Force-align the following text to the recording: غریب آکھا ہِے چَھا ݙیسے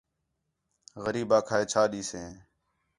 غریب 1.03 1.29
آکھا 1.37 1.55
ہِے 1.59 1.65
چَھا 1.71 1.83
ݙیسے 1.91 2.23